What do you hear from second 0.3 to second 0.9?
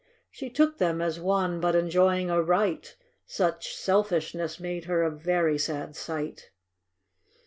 She took